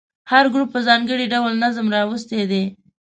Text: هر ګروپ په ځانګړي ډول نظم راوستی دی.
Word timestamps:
هر 0.31 0.45
ګروپ 0.53 0.69
په 0.75 0.79
ځانګړي 0.87 1.25
ډول 1.33 1.53
نظم 1.63 1.85
راوستی 1.95 2.41
دی. 2.51 2.63